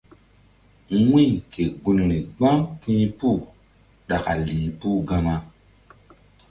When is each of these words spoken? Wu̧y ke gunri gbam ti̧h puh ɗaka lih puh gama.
Wu̧y 1.07 1.29
ke 1.51 1.63
gunri 1.83 2.19
gbam 2.35 2.59
ti̧h 2.81 3.05
puh 3.17 3.41
ɗaka 4.07 4.33
lih 4.47 4.67
puh 4.79 4.99
gama. 5.07 5.35